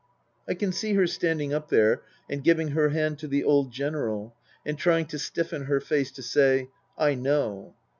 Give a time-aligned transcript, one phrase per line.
[0.49, 4.33] I can see her standing up there and giving her hand to the old General
[4.65, 7.75] and trying to stiffen her face to say," I know."